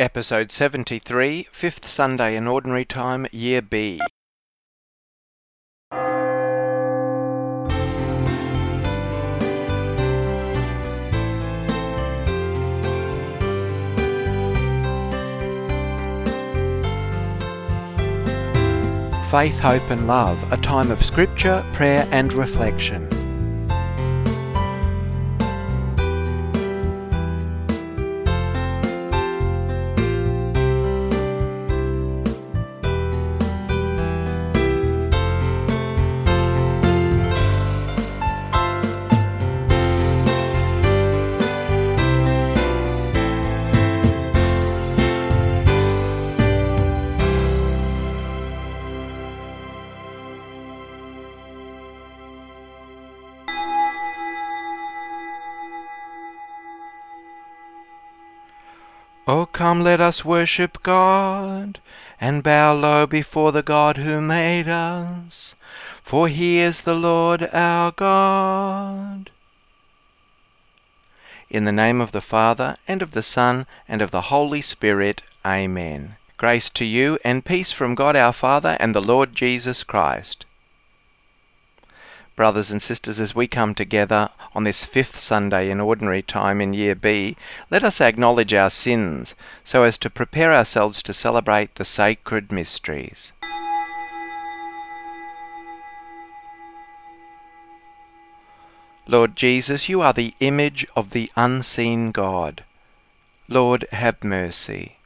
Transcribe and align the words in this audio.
Episode 0.00 0.52
73, 0.52 1.48
Fifth 1.50 1.88
Sunday 1.88 2.36
in 2.36 2.46
Ordinary 2.46 2.84
Time, 2.84 3.26
Year 3.32 3.60
B. 3.60 3.98
Faith, 19.28 19.58
Hope 19.58 19.90
and 19.90 20.06
Love, 20.06 20.52
a 20.52 20.56
time 20.58 20.92
of 20.92 21.04
scripture, 21.04 21.66
prayer 21.72 22.06
and 22.12 22.32
reflection. 22.32 23.17
Come, 59.58 59.80
let 59.80 60.00
us 60.00 60.24
worship 60.24 60.80
God 60.84 61.80
and 62.20 62.44
bow 62.44 62.72
low 62.72 63.08
before 63.08 63.50
the 63.50 63.60
God 63.60 63.96
who 63.96 64.20
made 64.20 64.68
us, 64.68 65.56
for 66.00 66.28
he 66.28 66.60
is 66.60 66.82
the 66.82 66.94
Lord 66.94 67.42
our 67.52 67.90
God. 67.90 69.32
In 71.50 71.64
the 71.64 71.72
name 71.72 72.00
of 72.00 72.12
the 72.12 72.20
Father, 72.20 72.76
and 72.86 73.02
of 73.02 73.10
the 73.10 73.22
Son, 73.24 73.66
and 73.88 74.00
of 74.00 74.12
the 74.12 74.30
Holy 74.30 74.62
Spirit, 74.62 75.22
Amen. 75.44 76.14
Grace 76.36 76.70
to 76.70 76.84
you 76.84 77.18
and 77.24 77.44
peace 77.44 77.72
from 77.72 77.96
God 77.96 78.14
our 78.14 78.32
Father 78.32 78.76
and 78.78 78.94
the 78.94 79.02
Lord 79.02 79.34
Jesus 79.34 79.82
Christ. 79.82 80.44
Brothers 82.38 82.70
and 82.70 82.80
sisters, 82.80 83.18
as 83.18 83.34
we 83.34 83.48
come 83.48 83.74
together 83.74 84.30
on 84.54 84.62
this 84.62 84.84
fifth 84.84 85.18
Sunday 85.18 85.70
in 85.70 85.80
ordinary 85.80 86.22
time 86.22 86.60
in 86.60 86.72
Year 86.72 86.94
B, 86.94 87.36
let 87.68 87.82
us 87.82 88.00
acknowledge 88.00 88.54
our 88.54 88.70
sins 88.70 89.34
so 89.64 89.82
as 89.82 89.98
to 89.98 90.08
prepare 90.08 90.54
ourselves 90.54 91.02
to 91.02 91.12
celebrate 91.12 91.74
the 91.74 91.84
sacred 91.84 92.52
mysteries. 92.52 93.32
Lord 99.08 99.34
Jesus, 99.34 99.88
you 99.88 100.00
are 100.00 100.12
the 100.12 100.32
image 100.38 100.86
of 100.94 101.10
the 101.10 101.32
unseen 101.34 102.12
God. 102.12 102.62
Lord, 103.48 103.84
have 103.90 104.22
mercy. 104.22 104.98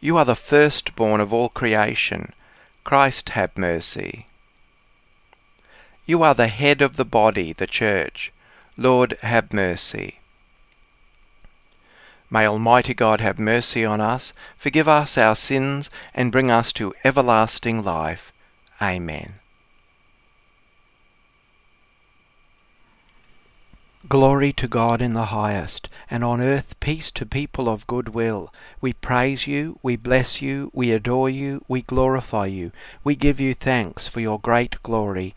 You 0.00 0.16
are 0.16 0.24
the 0.24 0.36
firstborn 0.36 1.20
of 1.20 1.32
all 1.32 1.48
creation. 1.48 2.34
Christ, 2.84 3.30
have 3.30 3.58
mercy. 3.58 4.28
You 6.04 6.22
are 6.22 6.34
the 6.34 6.48
head 6.48 6.82
of 6.82 6.96
the 6.96 7.04
body, 7.04 7.52
the 7.52 7.66
church. 7.66 8.32
Lord, 8.76 9.16
have 9.22 9.52
mercy. 9.52 10.18
May 12.28 12.46
Almighty 12.46 12.94
God 12.94 13.20
have 13.20 13.38
mercy 13.38 13.84
on 13.84 14.00
us, 14.00 14.32
forgive 14.56 14.88
us 14.88 15.18
our 15.18 15.36
sins, 15.36 15.90
and 16.14 16.32
bring 16.32 16.50
us 16.50 16.72
to 16.72 16.94
everlasting 17.04 17.84
life. 17.84 18.32
Amen. 18.80 19.34
Glory 24.08 24.52
to 24.54 24.66
God 24.66 25.00
in 25.00 25.12
the 25.12 25.26
highest, 25.26 25.88
and 26.10 26.24
on 26.24 26.40
earth 26.40 26.74
peace 26.80 27.10
to 27.12 27.24
people 27.24 27.68
of 27.68 27.86
good 27.86 28.08
will. 28.08 28.52
We 28.80 28.94
praise 28.94 29.46
you, 29.46 29.78
we 29.82 29.94
bless 29.94 30.42
you, 30.42 30.70
we 30.74 30.90
adore 30.90 31.30
you, 31.30 31.64
we 31.68 31.82
glorify 31.82 32.46
you, 32.46 32.72
we 33.04 33.14
give 33.14 33.38
you 33.38 33.54
thanks 33.54 34.08
for 34.08 34.20
your 34.20 34.40
great 34.40 34.82
glory. 34.82 35.36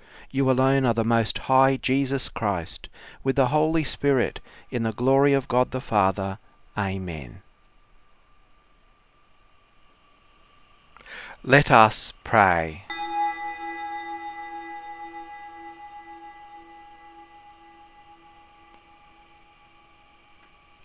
you 0.31 0.49
alone 0.49 0.85
are 0.85 0.93
the 0.93 1.03
Most 1.03 1.37
High 1.37 1.77
Jesus 1.77 2.29
Christ, 2.29 2.89
with 3.23 3.35
the 3.35 3.47
Holy 3.47 3.83
Spirit, 3.83 4.39
in 4.69 4.83
the 4.83 4.91
glory 4.91 5.33
of 5.33 5.47
God 5.47 5.71
the 5.71 5.81
Father. 5.81 6.39
Amen. 6.77 7.41
Let 11.43 11.71
us 11.71 12.13
pray. 12.23 12.83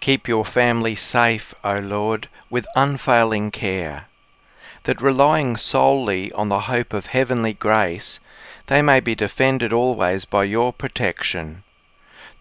Keep 0.01 0.29
your 0.29 0.45
family 0.45 0.95
safe, 0.95 1.53
O 1.65 1.79
Lord, 1.79 2.29
with 2.49 2.67
unfailing 2.77 3.51
care, 3.51 4.06
that 4.87 5.03
relying 5.03 5.57
solely 5.57 6.31
on 6.33 6.49
the 6.49 6.61
hope 6.61 6.93
of 6.93 7.07
heavenly 7.07 7.53
grace, 7.53 8.21
they 8.69 8.81
may 8.81 9.01
be 9.01 9.17
defended 9.17 9.73
always 9.73 10.25
by 10.25 10.45
your 10.45 10.73
protection. 10.73 11.65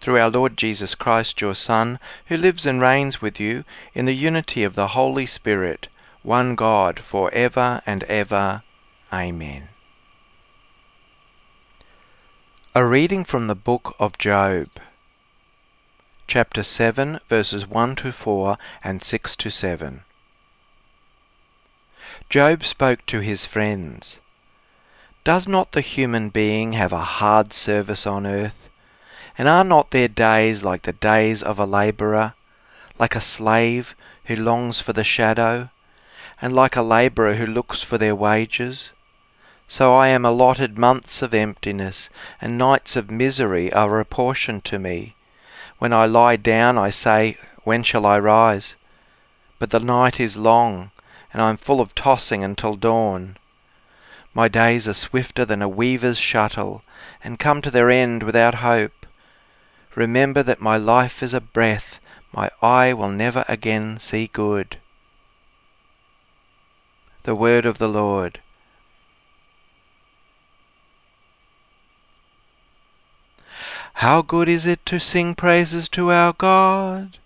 Through 0.00 0.20
our 0.20 0.30
Lord 0.30 0.56
Jesus 0.56 0.94
Christ, 0.94 1.40
your 1.40 1.56
Son, 1.56 1.98
who 2.26 2.36
lives 2.36 2.64
and 2.64 2.80
reigns 2.80 3.20
with 3.20 3.40
you 3.40 3.64
in 3.94 4.04
the 4.04 4.14
unity 4.14 4.62
of 4.62 4.76
the 4.76 4.86
Holy 4.86 5.26
Spirit, 5.26 5.88
one 6.22 6.54
God, 6.54 7.00
for 7.00 7.34
ever 7.34 7.82
and 7.84 8.04
ever. 8.04 8.62
Amen. 9.12 9.68
A 12.76 12.84
reading 12.84 13.24
from 13.24 13.48
the 13.48 13.56
book 13.56 13.96
of 13.98 14.18
Job 14.18 14.68
chapter 16.28 16.62
7, 16.62 17.18
verses 17.28 17.66
1 17.66 17.96
to 17.96 18.12
4 18.12 18.56
and 18.84 19.02
6 19.02 19.34
to 19.36 19.50
7. 19.50 20.04
Job 22.28 22.64
spoke 22.64 23.06
to 23.06 23.20
his 23.20 23.46
friends. 23.46 24.16
Does 25.22 25.46
not 25.46 25.70
the 25.70 25.80
human 25.80 26.28
being 26.28 26.72
have 26.72 26.92
a 26.92 27.04
hard 27.04 27.52
service 27.52 28.04
on 28.04 28.26
earth? 28.26 28.68
And 29.38 29.46
are 29.48 29.62
not 29.62 29.92
their 29.92 30.08
days 30.08 30.64
like 30.64 30.82
the 30.82 30.92
days 30.92 31.40
of 31.40 31.60
a 31.60 31.64
labourer, 31.64 32.34
like 32.98 33.14
a 33.14 33.20
slave 33.20 33.94
who 34.24 34.34
longs 34.34 34.80
for 34.80 34.92
the 34.92 35.04
shadow, 35.04 35.68
and 36.42 36.52
like 36.52 36.74
a 36.74 36.82
labourer 36.82 37.34
who 37.34 37.46
looks 37.46 37.82
for 37.82 37.96
their 37.96 38.16
wages? 38.16 38.90
So 39.68 39.94
I 39.94 40.08
am 40.08 40.24
allotted 40.24 40.76
months 40.76 41.22
of 41.22 41.32
emptiness, 41.32 42.08
and 42.40 42.58
nights 42.58 42.96
of 42.96 43.08
misery 43.08 43.72
are 43.72 44.00
apportioned 44.00 44.64
to 44.64 44.80
me. 44.80 45.14
When 45.78 45.92
I 45.92 46.06
lie 46.06 46.36
down, 46.36 46.76
I 46.76 46.90
say, 46.90 47.38
When 47.62 47.84
shall 47.84 48.04
I 48.04 48.18
rise? 48.18 48.74
But 49.60 49.70
the 49.70 49.78
night 49.78 50.18
is 50.18 50.36
long, 50.36 50.90
and 51.32 51.42
I 51.42 51.50
am 51.50 51.56
full 51.56 51.80
of 51.80 51.94
tossing 51.94 52.44
until 52.44 52.74
dawn. 52.74 53.36
My 54.34 54.48
days 54.48 54.86
are 54.86 54.94
swifter 54.94 55.44
than 55.44 55.62
a 55.62 55.68
weaver's 55.68 56.18
shuttle, 56.18 56.82
and 57.24 57.38
come 57.38 57.62
to 57.62 57.70
their 57.70 57.90
end 57.90 58.22
without 58.22 58.56
hope. 58.56 59.06
Remember 59.94 60.42
that 60.42 60.60
my 60.60 60.76
life 60.76 61.22
is 61.22 61.32
a 61.32 61.40
breath, 61.40 62.00
my 62.32 62.50
eye 62.60 62.92
will 62.92 63.08
never 63.08 63.44
again 63.48 63.98
see 63.98 64.26
good. 64.26 64.78
The 67.22 67.34
word 67.34 67.64
of 67.64 67.78
the 67.78 67.88
Lord. 67.88 68.40
How 73.94 74.20
good 74.20 74.48
is 74.48 74.66
it 74.66 74.84
to 74.86 75.00
sing 75.00 75.34
praises 75.34 75.88
to 75.88 76.12
our 76.12 76.34
God! 76.34 77.18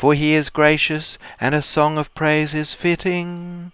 For 0.00 0.14
he 0.14 0.32
is 0.32 0.48
gracious, 0.48 1.18
and 1.38 1.54
a 1.54 1.60
song 1.60 1.98
of 1.98 2.14
praise 2.14 2.54
is 2.54 2.72
fitting. 2.72 3.70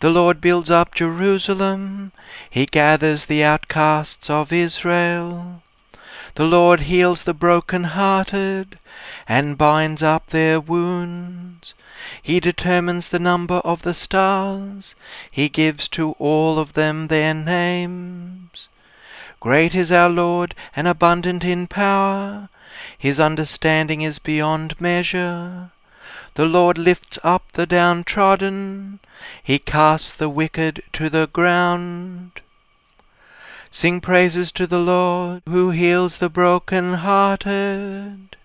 The 0.00 0.08
Lord 0.08 0.40
builds 0.40 0.70
up 0.70 0.94
Jerusalem, 0.94 2.10
he 2.48 2.64
gathers 2.64 3.26
the 3.26 3.44
outcasts 3.44 4.30
of 4.30 4.50
Israel. 4.50 5.62
The 6.36 6.46
Lord 6.46 6.80
heals 6.80 7.24
the 7.24 7.34
broken-hearted 7.34 8.78
and 9.28 9.58
binds 9.58 10.02
up 10.02 10.28
their 10.28 10.58
wounds. 10.58 11.74
He 12.22 12.40
determines 12.40 13.08
the 13.08 13.18
number 13.18 13.56
of 13.56 13.82
the 13.82 13.92
stars. 13.92 14.94
He 15.30 15.50
gives 15.50 15.86
to 15.88 16.12
all 16.12 16.58
of 16.58 16.72
them 16.72 17.08
their 17.08 17.34
names. 17.34 18.70
Great 19.40 19.74
is 19.74 19.92
our 19.92 20.08
Lord 20.08 20.54
and 20.74 20.88
abundant 20.88 21.44
in 21.44 21.68
power. 21.68 22.48
His 22.98 23.20
understanding 23.20 24.02
is 24.02 24.18
beyond 24.18 24.80
measure. 24.80 25.70
The 26.34 26.46
Lord 26.46 26.76
lifts 26.76 27.18
up 27.22 27.52
the 27.52 27.66
downtrodden. 27.66 29.00
He 29.42 29.58
casts 29.58 30.12
the 30.12 30.28
wicked 30.28 30.82
to 30.92 31.08
the 31.08 31.28
ground. 31.28 32.40
Sing 33.70 34.00
praises 34.00 34.50
to 34.52 34.66
the 34.66 34.78
Lord 34.78 35.42
who 35.48 35.70
heals 35.70 36.18
the 36.18 36.28
broken-hearted. 36.28 38.36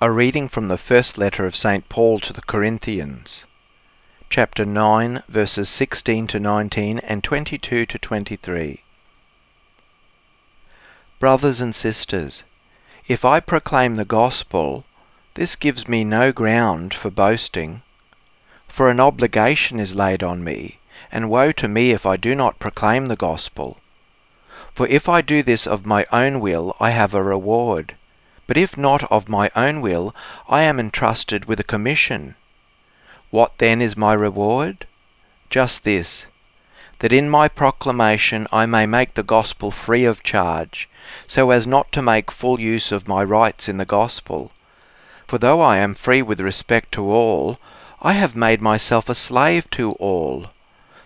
A 0.00 0.10
reading 0.10 0.48
from 0.48 0.68
the 0.68 0.78
first 0.78 1.18
letter 1.18 1.44
of 1.44 1.54
St. 1.54 1.88
Paul 1.88 2.18
to 2.20 2.32
the 2.32 2.42
Corinthians, 2.42 3.44
chapter 4.32 4.64
9, 4.64 5.24
verses 5.28 5.68
16 5.68 6.28
to 6.28 6.38
19 6.38 7.00
and 7.00 7.24
22 7.24 7.84
to 7.84 7.98
23. 7.98 8.80
Brothers 11.18 11.60
and 11.60 11.74
sisters, 11.74 12.44
if 13.08 13.24
I 13.24 13.40
proclaim 13.40 13.96
the 13.96 14.04
gospel, 14.04 14.84
this 15.34 15.56
gives 15.56 15.88
me 15.88 16.04
no 16.04 16.30
ground 16.30 16.94
for 16.94 17.10
boasting, 17.10 17.82
for 18.68 18.88
an 18.88 19.00
obligation 19.00 19.80
is 19.80 19.96
laid 19.96 20.22
on 20.22 20.44
me 20.44 20.78
and 21.10 21.28
woe 21.28 21.50
to 21.50 21.66
me 21.66 21.90
if 21.90 22.06
I 22.06 22.16
do 22.16 22.36
not 22.36 22.60
proclaim 22.60 23.06
the 23.06 23.16
gospel. 23.16 23.80
For 24.72 24.86
if 24.86 25.08
I 25.08 25.22
do 25.22 25.42
this 25.42 25.66
of 25.66 25.84
my 25.84 26.06
own 26.12 26.38
will, 26.38 26.76
I 26.78 26.90
have 26.90 27.14
a 27.14 27.22
reward. 27.22 27.96
But 28.46 28.56
if 28.56 28.76
not 28.76 29.02
of 29.10 29.28
my 29.28 29.50
own 29.56 29.80
will, 29.80 30.14
I 30.48 30.62
am 30.62 30.78
entrusted 30.78 31.46
with 31.46 31.58
a 31.58 31.64
commission. 31.64 32.36
What 33.30 33.58
then 33.58 33.80
is 33.80 33.96
my 33.96 34.12
reward? 34.12 34.86
Just 35.50 35.84
this, 35.84 36.26
that 36.98 37.12
in 37.12 37.30
my 37.30 37.46
proclamation 37.46 38.48
I 38.52 38.66
may 38.66 38.86
make 38.86 39.14
the 39.14 39.22
gospel 39.22 39.70
free 39.70 40.04
of 40.04 40.22
charge, 40.22 40.88
so 41.28 41.50
as 41.50 41.66
not 41.66 41.92
to 41.92 42.02
make 42.02 42.30
full 42.30 42.60
use 42.60 42.90
of 42.90 43.06
my 43.06 43.22
rights 43.22 43.68
in 43.68 43.76
the 43.76 43.84
gospel. 43.84 44.50
For 45.28 45.38
though 45.38 45.60
I 45.60 45.76
am 45.76 45.94
free 45.94 46.22
with 46.22 46.40
respect 46.40 46.90
to 46.92 47.08
all, 47.08 47.58
I 48.02 48.14
have 48.14 48.34
made 48.34 48.60
myself 48.60 49.08
a 49.08 49.14
slave 49.14 49.70
to 49.70 49.92
all 49.92 50.50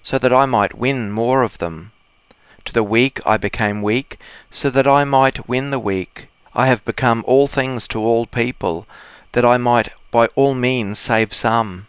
so 0.05 0.19
that 0.19 0.33
I 0.33 0.45
might 0.45 0.77
win 0.77 1.11
more 1.11 1.43
of 1.43 1.57
them. 1.57 1.91
To 2.67 2.73
the 2.75 2.83
weak 2.83 3.21
I 3.27 3.39
became 3.39 3.81
weak, 3.81 4.19
so 4.51 4.69
that 4.69 4.87
I 4.87 5.05
might 5.05 5.49
win 5.49 5.71
the 5.71 5.79
weak. 5.79 6.29
I 6.55 6.67
have 6.67 6.85
become 6.85 7.25
all 7.27 7.49
things 7.49 7.89
to 7.89 8.01
all 8.01 8.27
people, 8.27 8.87
that 9.33 9.47
I 9.47 9.57
might 9.57 9.89
by 10.11 10.27
all 10.37 10.55
means 10.55 10.99
save 10.99 11.33
some. 11.33 11.87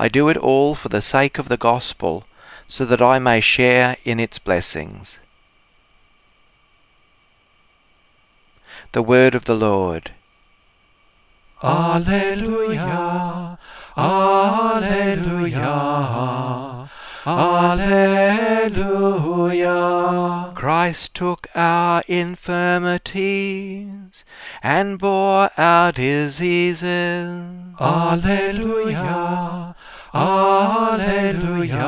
I 0.00 0.06
do 0.06 0.28
it 0.28 0.36
all 0.36 0.76
for 0.76 0.88
the 0.88 1.02
sake 1.02 1.38
of 1.38 1.48
the 1.48 1.56
gospel, 1.56 2.24
so 2.68 2.84
that 2.84 3.02
I 3.02 3.18
may 3.18 3.40
share 3.40 3.96
in 4.04 4.20
its 4.20 4.38
blessings. 4.38 5.18
The 8.92 9.02
word 9.02 9.34
of 9.34 9.46
the 9.46 9.56
Lord. 9.56 10.12
Alleluia, 11.64 13.58
Alleluia. 13.96 15.68
Alleluia. 17.26 18.22
Christ 20.54 21.14
took 21.14 21.48
our 21.56 22.04
infirmities 22.06 24.24
and 24.62 24.96
bore 24.96 25.50
our 25.58 25.90
diseases. 25.90 27.32
Alleluia. 27.80 29.74
Alleluia. 30.14 31.84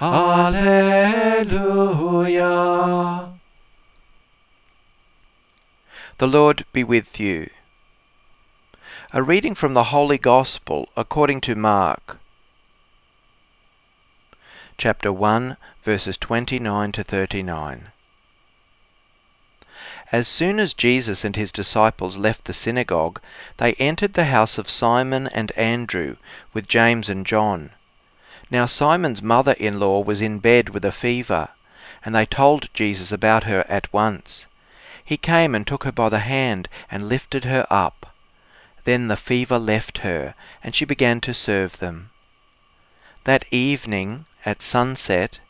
Alleluia. 0.00 1.28
The 6.18 6.26
Lord 6.26 6.64
be 6.72 6.82
with 6.84 7.20
you. 7.20 7.50
A 9.12 9.22
reading 9.22 9.54
from 9.54 9.74
the 9.74 9.84
Holy 9.84 10.18
Gospel 10.18 10.88
according 10.96 11.40
to 11.42 11.54
Mark 11.54 12.18
chapter 14.78 15.10
1, 15.10 15.56
verses 15.82 16.18
29 16.18 16.92
to 16.92 17.02
39. 17.02 17.92
As 20.12 20.28
soon 20.28 20.60
as 20.60 20.72
Jesus 20.72 21.24
and 21.24 21.34
his 21.34 21.50
disciples 21.50 22.16
left 22.16 22.44
the 22.44 22.52
synagogue, 22.52 23.20
they 23.56 23.74
entered 23.74 24.12
the 24.12 24.26
house 24.26 24.56
of 24.56 24.70
Simon 24.70 25.26
and 25.26 25.50
Andrew 25.52 26.16
with 26.52 26.68
James 26.68 27.08
and 27.10 27.26
John. 27.26 27.70
Now 28.48 28.66
Simon's 28.66 29.20
mother 29.20 29.56
in 29.58 29.80
law 29.80 30.00
was 30.00 30.20
in 30.20 30.38
bed 30.38 30.68
with 30.68 30.84
a 30.84 30.92
fever, 30.92 31.48
and 32.04 32.14
they 32.14 32.24
told 32.24 32.72
Jesus 32.72 33.10
about 33.10 33.44
her 33.44 33.64
at 33.68 33.92
once. 33.92 34.46
He 35.04 35.16
came 35.16 35.56
and 35.56 35.66
took 35.66 35.82
her 35.82 35.90
by 35.90 36.08
the 36.08 36.20
hand 36.20 36.68
and 36.88 37.08
lifted 37.08 37.44
her 37.44 37.66
up. 37.68 38.14
Then 38.84 39.08
the 39.08 39.16
fever 39.16 39.58
left 39.58 39.98
her, 39.98 40.36
and 40.62 40.72
she 40.72 40.84
began 40.84 41.20
to 41.22 41.34
serve 41.34 41.80
them. 41.80 42.10
That 43.24 43.44
evening, 43.50 44.26
at 44.44 44.62
sunset, 44.62 45.40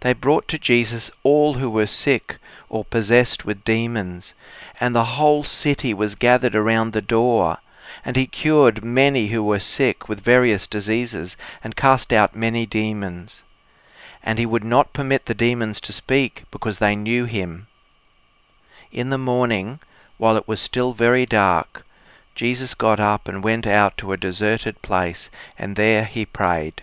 they 0.00 0.12
brought 0.12 0.48
to 0.48 0.58
Jesus 0.58 1.12
all 1.22 1.54
who 1.54 1.70
were 1.70 1.86
sick 1.86 2.38
or 2.68 2.84
possessed 2.84 3.44
with 3.44 3.62
demons, 3.62 4.34
and 4.80 4.96
the 4.96 5.04
whole 5.04 5.44
city 5.44 5.94
was 5.94 6.16
gathered 6.16 6.56
around 6.56 6.92
the 6.92 7.00
door. 7.00 7.58
And 8.04 8.16
he 8.16 8.26
cured 8.26 8.82
many 8.82 9.28
who 9.28 9.44
were 9.44 9.60
sick 9.60 10.08
with 10.08 10.20
various 10.20 10.66
diseases, 10.66 11.36
and 11.62 11.76
cast 11.76 12.12
out 12.12 12.34
many 12.34 12.66
demons. 12.66 13.44
And 14.24 14.40
he 14.40 14.46
would 14.46 14.64
not 14.64 14.92
permit 14.92 15.26
the 15.26 15.34
demons 15.34 15.80
to 15.82 15.92
speak, 15.92 16.42
because 16.50 16.78
they 16.78 16.96
knew 16.96 17.24
him. 17.24 17.68
In 18.90 19.10
the 19.10 19.18
morning, 19.18 19.78
while 20.18 20.36
it 20.36 20.48
was 20.48 20.60
still 20.60 20.94
very 20.94 21.26
dark, 21.26 21.86
Jesus 22.34 22.74
got 22.74 22.98
up 22.98 23.28
and 23.28 23.44
went 23.44 23.68
out 23.68 23.96
to 23.98 24.12
a 24.12 24.16
deserted 24.16 24.82
place, 24.82 25.30
and 25.56 25.76
there 25.76 26.04
he 26.04 26.26
prayed 26.26 26.82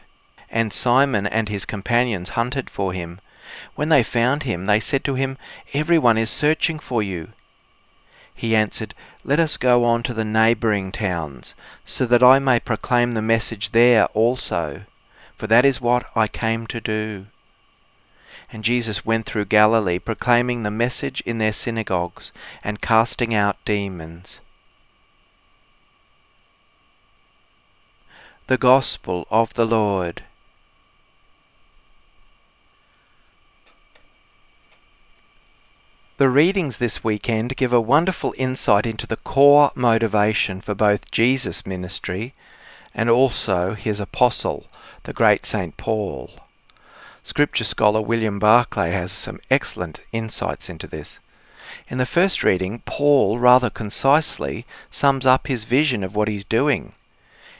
and 0.53 0.71
Simon 0.71 1.25
and 1.25 1.49
his 1.49 1.65
companions 1.65 2.29
hunted 2.29 2.69
for 2.69 2.93
him. 2.93 3.19
When 3.73 3.89
they 3.89 4.03
found 4.03 4.43
him, 4.43 4.65
they 4.65 4.79
said 4.79 5.03
to 5.05 5.15
him, 5.15 5.35
Everyone 5.73 6.15
is 6.15 6.29
searching 6.29 6.77
for 6.77 7.01
you. 7.01 7.33
He 8.35 8.55
answered, 8.55 8.93
Let 9.23 9.39
us 9.39 9.57
go 9.57 9.83
on 9.83 10.03
to 10.03 10.13
the 10.13 10.23
neighbouring 10.23 10.91
towns, 10.91 11.55
so 11.85 12.05
that 12.05 12.21
I 12.21 12.37
may 12.37 12.59
proclaim 12.59 13.13
the 13.13 13.21
message 13.21 13.71
there 13.71 14.05
also, 14.13 14.83
for 15.35 15.47
that 15.47 15.65
is 15.65 15.81
what 15.81 16.05
I 16.15 16.27
came 16.27 16.67
to 16.67 16.79
do. 16.79 17.25
And 18.51 18.63
Jesus 18.63 19.03
went 19.03 19.25
through 19.25 19.45
Galilee, 19.45 19.97
proclaiming 19.97 20.61
the 20.61 20.69
message 20.69 21.21
in 21.21 21.39
their 21.39 21.53
synagogues, 21.53 22.31
and 22.63 22.79
casting 22.79 23.33
out 23.33 23.57
demons. 23.65 24.39
The 28.45 28.59
Gospel 28.59 29.25
of 29.31 29.55
the 29.55 29.65
Lord. 29.65 30.21
The 36.17 36.29
readings 36.29 36.77
this 36.77 37.03
weekend 37.03 37.57
give 37.57 37.73
a 37.73 37.81
wonderful 37.81 38.35
insight 38.37 38.85
into 38.85 39.07
the 39.07 39.17
core 39.17 39.71
motivation 39.73 40.61
for 40.61 40.75
both 40.75 41.09
Jesus' 41.09 41.65
ministry 41.65 42.35
and 42.93 43.09
also 43.09 43.73
his 43.73 43.99
apostle, 43.99 44.67
the 45.05 45.13
great 45.13 45.43
St. 45.43 45.75
Paul. 45.75 46.29
Scripture 47.23 47.63
scholar 47.63 47.99
William 47.99 48.37
Barclay 48.37 48.91
has 48.91 49.11
some 49.11 49.39
excellent 49.49 50.01
insights 50.11 50.69
into 50.69 50.85
this. 50.85 51.17
In 51.87 51.97
the 51.97 52.05
first 52.05 52.43
reading, 52.43 52.83
Paul 52.85 53.39
rather 53.39 53.71
concisely 53.71 54.67
sums 54.91 55.25
up 55.25 55.47
his 55.47 55.63
vision 55.63 56.03
of 56.03 56.15
what 56.15 56.27
he's 56.27 56.45
doing. 56.45 56.93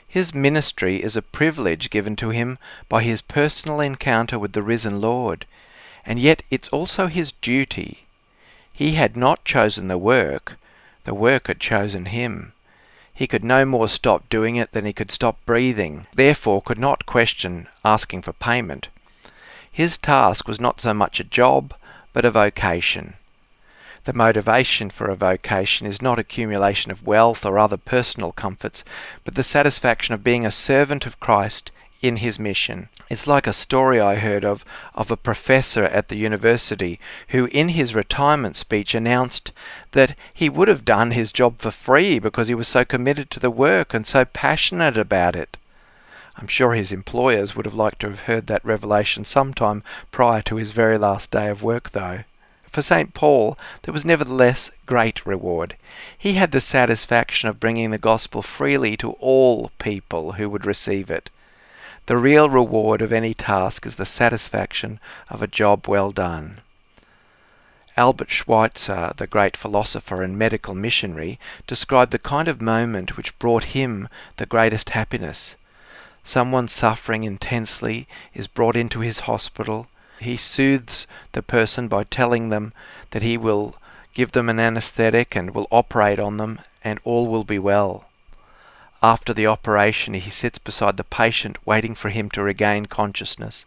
His 0.08 0.32
ministry 0.32 1.02
is 1.02 1.16
a 1.16 1.24
privilege 1.24 1.90
given 1.90 2.16
to 2.18 2.30
him 2.30 2.60
by 2.88 3.02
his 3.02 3.24
personal 3.24 3.80
encounter 3.80 4.38
with 4.38 4.54
the 4.54 4.62
risen 4.62 5.02
Lord, 5.02 5.48
and 6.06 6.20
yet 6.20 6.44
it's 6.52 6.68
also 6.70 7.08
his 7.08 7.32
duty 7.32 8.03
he 8.74 8.96
had 8.96 9.16
not 9.16 9.46
chosen 9.46 9.88
the 9.88 9.98
work, 9.98 10.58
the 11.04 11.14
work 11.14 11.46
had 11.46 11.60
chosen 11.60 12.06
him. 12.06 12.52
He 13.14 13.28
could 13.28 13.44
no 13.44 13.66
more 13.66 13.88
stop 13.88 14.28
doing 14.30 14.56
it 14.56 14.72
than 14.72 14.86
he 14.86 14.94
could 14.94 15.12
stop 15.12 15.38
breathing, 15.46 16.08
therefore 16.14 16.62
could 16.64 16.80
not 16.80 17.06
question 17.06 17.68
asking 17.86 18.24
for 18.24 18.34
payment. 18.34 18.88
His 19.72 20.00
task 20.00 20.48
was 20.48 20.60
not 20.60 20.82
so 20.82 20.94
much 20.94 21.20
a 21.20 21.24
job, 21.24 21.76
but 22.14 22.26
a 22.26 22.32
vocation. 22.32 23.14
The 24.06 24.14
motivation 24.14 24.90
for 24.90 25.10
a 25.10 25.16
vocation 25.16 25.86
is 25.86 26.02
not 26.02 26.18
accumulation 26.18 26.92
of 26.92 27.06
wealth 27.06 27.46
or 27.46 27.60
other 27.60 27.78
personal 27.78 28.32
comforts, 28.32 28.84
but 29.24 29.36
the 29.36 29.44
satisfaction 29.44 30.16
of 30.16 30.24
being 30.24 30.46
a 30.46 30.52
servant 30.52 31.06
of 31.06 31.20
Christ 31.20 31.72
in 32.04 32.18
his 32.18 32.38
mission. 32.38 32.90
It's 33.10 33.28
like 33.28 33.48
a 33.48 33.54
story 33.54 34.02
I 34.02 34.16
heard 34.16 34.44
of 34.44 34.66
of 34.94 35.10
a 35.10 35.16
professor 35.16 35.86
at 35.86 36.10
the 36.10 36.18
university 36.18 37.00
who 37.30 37.46
in 37.46 37.70
his 37.70 37.96
retirement 37.96 38.58
speech 38.58 38.94
announced 38.94 39.54
that 39.94 40.14
he 40.34 40.50
would 40.50 40.68
have 40.68 40.84
done 40.84 41.12
his 41.12 41.32
job 41.32 41.60
for 41.60 41.72
free 41.72 42.20
because 42.20 42.50
he 42.50 42.56
was 42.56 42.68
so 42.68 42.84
committed 42.84 43.32
to 43.32 43.40
the 43.40 43.50
work 43.50 43.94
and 43.94 44.06
so 44.06 44.26
passionate 44.26 44.98
about 44.98 45.34
it. 45.34 45.56
I'm 46.36 46.48
sure 46.48 46.74
his 46.74 46.92
employers 46.92 47.56
would 47.56 47.66
have 47.66 47.74
liked 47.74 48.02
to 48.02 48.10
have 48.10 48.20
heard 48.20 48.48
that 48.48 48.66
revelation 48.66 49.24
sometime 49.24 49.82
prior 50.12 50.42
to 50.42 50.58
his 50.58 50.74
very 50.74 50.98
last 50.98 51.32
day 51.32 51.48
of 51.48 51.64
work, 51.64 51.92
though. 51.94 52.26
For 52.70 52.82
St. 52.82 53.14
Paul, 53.14 53.58
there 53.84 53.94
was 53.94 54.04
nevertheless 54.04 54.72
great 54.86 55.26
reward. 55.26 55.78
He 56.18 56.34
had 56.34 56.52
the 56.52 56.60
satisfaction 56.60 57.48
of 57.48 57.62
bringing 57.62 57.92
the 57.92 57.98
gospel 57.98 58.42
freely 58.42 58.98
to 58.98 59.12
all 59.12 59.72
people 59.80 60.34
who 60.34 60.50
would 60.50 60.66
receive 60.66 61.10
it. 61.10 61.30
The 62.06 62.18
real 62.18 62.50
reward 62.50 63.02
of 63.02 63.14
any 63.14 63.34
task 63.34 63.86
is 63.86 63.96
the 63.96 64.06
satisfaction 64.06 65.00
of 65.30 65.42
a 65.42 65.48
job 65.48 65.88
well 65.88 66.12
done. 66.12 66.60
Albert 67.96 68.30
Schweitzer, 68.30 69.14
the 69.16 69.26
great 69.26 69.56
philosopher 69.56 70.22
and 70.22 70.38
medical 70.38 70.76
missionary, 70.76 71.40
described 71.66 72.12
the 72.12 72.20
kind 72.20 72.50
of 72.50 72.62
moment 72.62 73.16
which 73.16 73.40
brought 73.40 73.64
him 73.64 74.10
the 74.36 74.46
greatest 74.46 74.90
happiness. 74.90 75.56
Someone 76.26 76.68
suffering 76.68 77.24
intensely 77.24 78.06
is 78.34 78.48
brought 78.48 78.76
into 78.76 79.00
his 79.00 79.20
hospital. 79.20 79.88
He 80.20 80.36
soothes 80.36 81.08
the 81.32 81.42
person 81.42 81.88
by 81.88 82.04
telling 82.04 82.50
them 82.50 82.74
that 83.12 83.22
he 83.22 83.38
will 83.38 83.76
give 84.14 84.34
them 84.34 84.50
an 84.50 84.60
anesthetic 84.60 85.38
and 85.38 85.56
will 85.56 85.68
operate 85.72 86.20
on 86.20 86.36
them 86.36 86.60
and 86.84 87.00
all 87.06 87.28
will 87.28 87.46
be 87.46 87.60
well. 87.60 88.04
After 89.06 89.34
the 89.34 89.48
operation, 89.48 90.14
he 90.14 90.30
sits 90.30 90.58
beside 90.60 90.96
the 90.96 91.04
patient 91.04 91.58
waiting 91.68 91.94
for 91.94 92.08
him 92.08 92.30
to 92.32 92.42
regain 92.42 92.86
consciousness. 92.86 93.66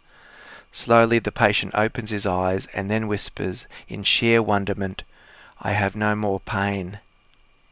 Slowly 0.73 1.19
the 1.19 1.31
patient 1.31 1.75
opens 1.75 2.09
his 2.09 2.25
eyes 2.25 2.65
and 2.73 2.91
then 2.91 3.07
whispers 3.07 3.67
in 3.87 4.03
sheer 4.03 4.41
wonderment, 4.41 5.03
I 5.61 5.73
have 5.73 5.95
no 5.95 6.15
more 6.17 6.41
pain. 6.41 7.01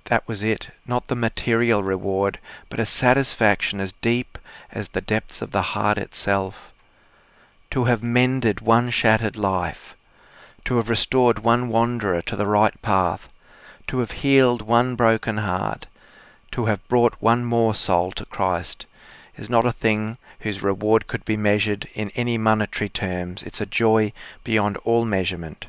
That 0.05 0.29
was 0.29 0.43
it, 0.43 0.69
not 0.87 1.09
the 1.09 1.17
material 1.17 1.83
reward, 1.83 2.39
but 2.69 2.81
a 2.81 2.85
satisfaction 2.85 3.81
as 3.81 3.93
deep 4.03 4.37
as 4.71 4.89
the 4.91 5.01
depths 5.01 5.41
of 5.41 5.51
the 5.51 5.63
heart 5.63 5.97
itself. 5.97 6.71
To 7.71 7.85
have 7.87 8.03
mended 8.03 8.61
one 8.61 8.91
shattered 8.91 9.37
life, 9.39 9.95
to 10.67 10.77
have 10.77 10.91
restored 10.91 11.39
one 11.39 11.69
wanderer 11.71 12.21
to 12.21 12.37
the 12.37 12.47
right 12.47 12.79
path, 12.83 13.31
to 13.87 14.01
have 14.01 14.11
healed 14.11 14.61
one 14.61 14.97
broken 14.97 15.39
heart, 15.39 15.87
to 16.55 16.67
have 16.67 16.87
brought 16.87 17.21
one 17.21 17.45
more 17.45 17.75
soul 17.75 18.13
to 18.13 18.25
Christ, 18.25 18.87
is 19.37 19.51
not 19.51 19.67
a 19.67 19.73
thing 19.73 20.17
whose 20.39 20.63
reward 20.63 21.09
could 21.09 21.25
be 21.25 21.37
measured 21.37 21.89
in 21.95 22.13
any 22.15 22.39
monetary 22.39 22.89
terms. 22.89 23.43
It's 23.43 23.61
a 23.61 23.67
joy 23.67 24.13
beyond 24.45 24.77
all 24.85 25.05
measurement. 25.05 25.67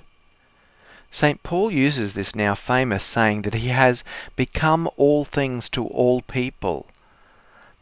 St. 1.09 1.41
Paul 1.41 1.71
uses 1.71 2.13
this 2.13 2.35
now 2.35 2.53
famous 2.53 3.03
saying 3.03 3.41
that 3.41 3.55
he 3.55 3.69
has 3.69 4.03
become 4.35 4.87
all 4.95 5.25
things 5.25 5.69
to 5.69 5.87
all 5.87 6.21
people. 6.21 6.85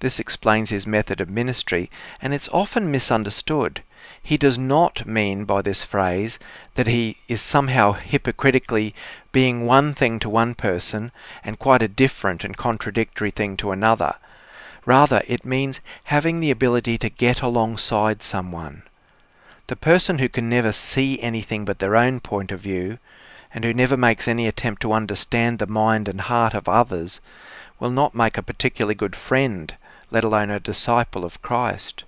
This 0.03 0.19
explains 0.19 0.69
his 0.69 0.85
method 0.85 1.21
of 1.21 1.29
ministry, 1.29 1.89
and 2.21 2.33
it's 2.33 2.49
often 2.49 2.91
misunderstood. 2.91 3.81
He 4.21 4.35
does 4.35 4.57
not 4.57 5.07
mean 5.07 5.45
by 5.45 5.61
this 5.61 5.81
phrase 5.81 6.37
that 6.75 6.87
he 6.87 7.15
is 7.29 7.41
somehow 7.41 7.93
hypocritically 7.93 8.93
being 9.31 9.65
one 9.65 9.93
thing 9.93 10.19
to 10.19 10.27
one 10.27 10.55
person 10.55 11.13
and 11.41 11.57
quite 11.57 11.81
a 11.81 11.87
different 11.87 12.43
and 12.43 12.57
contradictory 12.57 13.31
thing 13.31 13.55
to 13.55 13.71
another. 13.71 14.15
Rather, 14.85 15.21
it 15.25 15.45
means 15.45 15.79
having 16.03 16.41
the 16.41 16.51
ability 16.51 16.97
to 16.97 17.09
get 17.09 17.39
alongside 17.41 18.21
someone. 18.21 18.83
The 19.67 19.77
person 19.77 20.19
who 20.19 20.27
can 20.27 20.49
never 20.49 20.73
see 20.73 21.17
anything 21.21 21.63
but 21.63 21.79
their 21.79 21.95
own 21.95 22.19
point 22.19 22.51
of 22.51 22.59
view 22.59 22.97
and 23.53 23.63
who 23.63 23.73
never 23.73 23.95
makes 23.95 24.27
any 24.27 24.47
attempt 24.49 24.81
to 24.81 24.91
understand 24.91 25.59
the 25.59 25.65
mind 25.65 26.09
and 26.09 26.19
heart 26.19 26.53
of 26.53 26.67
others 26.67 27.21
will 27.79 27.89
not 27.89 28.13
make 28.13 28.37
a 28.37 28.43
particularly 28.43 28.95
good 28.95 29.15
friend, 29.15 29.77
let 30.13 30.23
alone 30.23 30.51
a 30.51 30.59
disciple 30.59 31.25
of 31.25 31.41
Christ. 31.41 32.03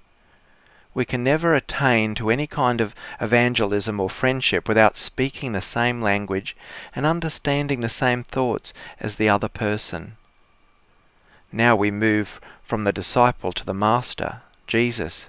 We 0.94 1.06
can 1.06 1.24
never 1.24 1.56
attain 1.56 2.14
to 2.16 2.30
any 2.30 2.46
kind 2.46 2.80
of 2.80 2.94
evangelism 3.20 4.00
or 4.00 4.12
friendship 4.12 4.68
without 4.68 4.96
speaking 4.96 5.54
the 5.54 5.62
same 5.62 6.04
language 6.04 6.56
and 6.96 7.04
understanding 7.04 7.82
the 7.82 7.90
same 7.90 8.22
thoughts 8.22 8.74
as 9.00 9.16
the 9.16 9.28
other 9.28 9.50
person. 9.50 10.18
Now 11.52 11.76
we 11.76 11.90
move 11.90 12.40
from 12.62 12.84
the 12.84 12.94
disciple 12.94 13.52
to 13.54 13.66
the 13.66 13.74
master, 13.74 14.44
Jesus. 14.68 15.26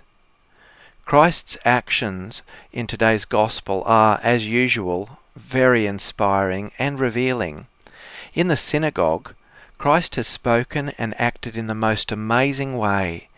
Christ's 1.07 1.57
actions 1.65 2.43
in 2.73 2.87
today's 2.87 3.25
gospel 3.25 3.85
are, 3.87 4.21
as 4.23 4.47
usual, 4.47 5.19
very 5.35 5.87
inspiring 5.87 6.73
and 6.79 7.01
revealing. 7.01 7.69
In 8.35 8.49
the 8.49 8.57
synagogue, 8.57 9.35
Christ 9.79 10.15
has 10.17 10.27
spoken 10.27 10.89
and 10.97 11.15
acted 11.21 11.57
in 11.57 11.67
the 11.67 11.75
most 11.75 12.11
amazing 12.11 12.79
way. 12.79 13.29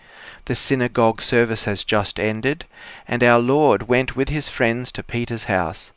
The 0.45 0.55
synagogue 0.55 1.21
service 1.21 1.65
has 1.65 1.83
just 1.83 2.21
ended, 2.21 2.65
and 3.09 3.25
our 3.25 3.41
Lord 3.41 3.89
went 3.89 4.15
with 4.15 4.29
his 4.29 4.49
friends 4.49 4.93
to 4.93 5.03
Peter's 5.03 5.45
house. 5.45 5.91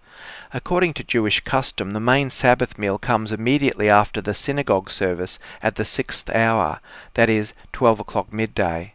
According 0.54 0.96
to 0.96 1.04
Jewish 1.04 1.42
custom, 1.42 1.92
the 1.92 2.00
main 2.00 2.30
Sabbath 2.30 2.78
meal 2.78 2.98
comes 2.98 3.32
immediately 3.32 3.90
after 3.90 4.20
the 4.20 4.34
synagogue 4.34 4.90
service 4.90 5.38
at 5.62 5.76
the 5.76 5.86
sixth 5.86 6.30
hour, 6.32 6.80
that 7.14 7.30
is, 7.30 7.54
12 7.72 8.00
o'clock 8.00 8.34
midday. 8.34 8.94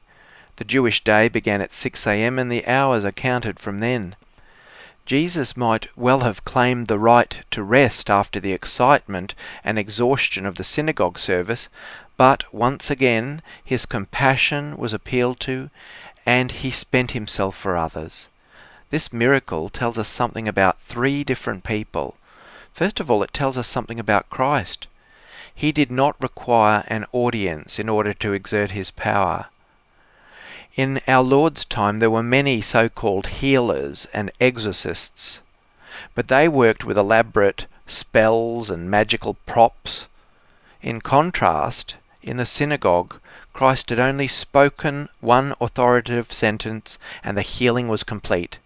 The 0.57 0.65
Jewish 0.65 1.05
day 1.05 1.29
began 1.29 1.61
at 1.61 1.75
6 1.75 2.07
a.m., 2.07 2.38
and 2.38 2.50
the 2.50 2.67
hours 2.67 3.05
are 3.05 3.12
counted 3.12 3.61
from 3.61 3.79
then. 3.79 4.17
Jesus 5.07 5.57
might 5.57 5.87
well 5.97 6.19
have 6.21 6.45
claimed 6.45 6.89
the 6.89 6.99
right 6.99 7.39
to 7.53 7.63
rest 7.63 8.11
after 8.11 8.41
the 8.41 8.53
excitement 8.53 9.37
and 9.63 9.79
exhaustion 9.79 10.45
of 10.45 10.57
the 10.57 10.65
synagogue 10.65 11.17
service, 11.17 11.69
but 12.17 12.43
once 12.53 12.91
again 12.91 13.41
his 13.65 13.87
compassion 13.87 14.77
was 14.77 14.93
appealed 14.93 15.39
to 15.39 15.71
and 16.27 16.51
he 16.51 16.73
spent 16.73 17.13
himself 17.13 17.57
for 17.57 17.77
others. 17.77 18.27
This 18.91 19.13
miracle 19.13 19.69
tells 19.69 19.97
us 19.97 20.09
something 20.09 20.49
about 20.49 20.81
three 20.81 21.23
different 21.23 21.63
people. 21.63 22.17
First 22.73 22.99
of 22.99 23.09
all, 23.09 23.23
it 23.23 23.33
tells 23.33 23.57
us 23.57 23.69
something 23.69 24.01
about 24.01 24.29
Christ. 24.29 24.89
He 25.55 25.71
did 25.71 25.93
not 25.93 26.21
require 26.21 26.83
an 26.89 27.07
audience 27.13 27.79
in 27.79 27.89
order 27.89 28.13
to 28.15 28.33
exert 28.33 28.73
his 28.73 28.91
power. 28.91 29.47
In 30.76 31.00
our 31.09 31.23
Lord's 31.23 31.64
time, 31.64 32.00
there 32.00 32.11
were 32.11 32.23
many 32.23 32.61
so 32.61 32.90
called 32.90 33.28
healers 33.28 34.06
and 34.12 34.30
exorcists, 34.38 35.40
but 36.14 36.28
they 36.28 36.49
worked 36.49 36.85
with 36.85 36.99
elaborate 36.99 37.64
spells 37.87 38.68
and 38.68 38.90
magical 38.90 39.38
props. 39.47 40.06
In 40.83 41.00
contrast, 41.00 41.97
in 42.23 42.37
the 42.37 42.45
synagogue, 42.45 43.18
Christ 43.54 43.88
had 43.88 43.99
only 43.99 44.28
spoken 44.28 45.09
one 45.21 45.54
authoritative 45.62 46.30
sentence 46.30 46.99
and 47.25 47.38
the 47.38 47.42
healing 47.42 47.88
was 47.88 48.04
complete. 48.04 48.59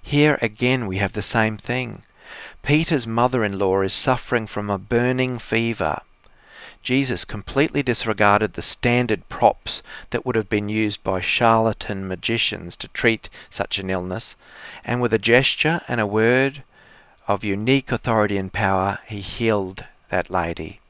Here 0.00 0.38
again 0.40 0.86
we 0.86 0.96
have 0.96 1.12
the 1.12 1.20
same 1.20 1.58
thing. 1.58 2.04
Peter's 2.62 3.06
mother 3.06 3.44
in 3.44 3.58
law 3.58 3.82
is 3.82 3.92
suffering 3.92 4.46
from 4.46 4.70
a 4.70 4.78
burning 4.78 5.38
fever. 5.38 6.00
Jesus 6.82 7.24
completely 7.24 7.82
disregarded 7.82 8.52
the 8.52 8.62
standard 8.62 9.28
props 9.28 9.82
that 10.10 10.24
would 10.24 10.36
have 10.36 10.48
been 10.48 10.68
used 10.68 11.02
by 11.02 11.20
charlatan 11.20 12.06
magicians 12.06 12.76
to 12.76 12.88
treat 12.88 13.28
such 13.50 13.78
an 13.78 13.90
illness, 13.90 14.36
and 14.84 15.00
with 15.00 15.12
a 15.12 15.18
gesture 15.18 15.80
and 15.88 16.00
a 16.00 16.06
word 16.06 16.62
of 17.26 17.44
unique 17.44 17.90
authority 17.92 18.38
and 18.38 18.52
power, 18.52 18.98
he 19.06 19.20
healed 19.20 19.84
that 20.08 20.30
lady. 20.30 20.80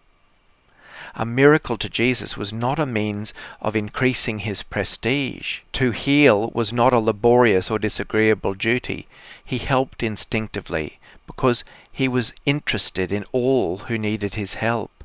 A 1.15 1.25
miracle 1.25 1.79
to 1.79 1.89
Jesus 1.89 2.37
was 2.37 2.53
not 2.53 2.79
a 2.79 2.87
means 2.87 3.33
of 3.61 3.75
increasing 3.75 4.41
his 4.41 4.63
prestige. 4.63 5.61
To 5.73 5.91
heal 5.91 6.51
was 6.55 6.73
not 6.73 6.93
a 6.93 7.01
laborious 7.01 7.71
or 7.71 7.79
disagreeable 7.79 8.55
duty. 8.55 9.09
He 9.45 9.59
helped 9.59 10.03
instinctively 10.03 10.99
because 11.27 11.65
he 11.91 12.07
was 12.09 12.35
interested 12.45 13.11
in 13.11 13.25
all 13.33 13.79
who 13.79 13.99
needed 13.99 14.35
his 14.35 14.55
help. 14.55 14.98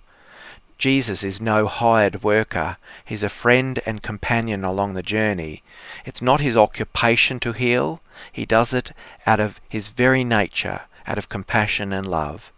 Jesus 0.83 1.23
is 1.23 1.39
no 1.39 1.65
hired 1.65 2.23
worker. 2.23 2.75
He's 3.05 3.23
a 3.23 3.29
friend 3.29 3.79
and 3.85 4.03
companion 4.03 4.65
along 4.65 4.95
the 4.95 5.01
journey. 5.01 5.63
It's 6.03 6.21
not 6.21 6.41
his 6.41 6.57
occupation 6.57 7.39
to 7.39 7.53
heal. 7.53 8.01
He 8.33 8.45
does 8.45 8.73
it 8.73 8.91
out 9.25 9.39
of 9.39 9.61
his 9.69 9.87
very 9.87 10.25
nature, 10.25 10.81
out 11.07 11.17
of 11.17 11.29
compassion 11.29 11.93
and 11.93 12.05
love. 12.05 12.51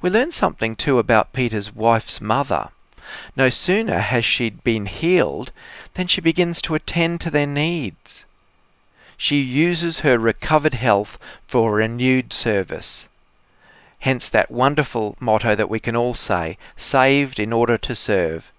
We 0.00 0.08
learn 0.08 0.32
something 0.32 0.74
too 0.74 0.98
about 0.98 1.34
Peter's 1.34 1.70
wife's 1.70 2.18
mother. 2.18 2.70
No 3.36 3.50
sooner 3.50 3.98
has 3.98 4.24
she 4.24 4.48
been 4.48 4.86
healed 4.86 5.52
than 5.92 6.06
she 6.06 6.22
begins 6.22 6.62
to 6.62 6.74
attend 6.74 7.20
to 7.20 7.30
their 7.30 7.46
needs. 7.46 8.24
She 9.18 9.42
uses 9.42 9.98
her 9.98 10.18
recovered 10.18 10.72
health 10.72 11.18
for 11.46 11.74
renewed 11.74 12.32
service. 12.32 13.06
Hence 14.00 14.28
that 14.30 14.50
wonderful 14.50 15.16
motto 15.20 15.54
that 15.54 15.68
we 15.68 15.78
can 15.78 15.94
all 15.94 16.14
say, 16.14 16.56
saved 16.76 17.38
in 17.38 17.52
order 17.52 17.76
to 17.78 17.94
serve. 17.94 18.50